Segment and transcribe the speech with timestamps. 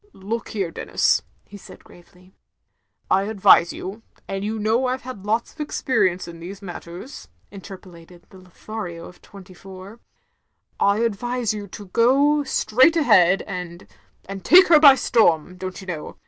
[0.13, 2.33] "Look here, Denis, —*' he said gravely,
[3.11, 6.59] "I advise you— ^and you know I 've had lots of ex perience in these
[6.59, 9.99] matters," interpolated the Lothario of twenty four,
[10.79, 13.85] "I advise you to go straight ahead and—
[14.27, 16.17] ^and take her by storm, don't you know.